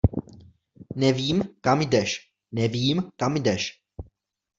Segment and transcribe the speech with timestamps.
[0.95, 3.81] Nevím, kam jdeš, nevím, kam jdeš.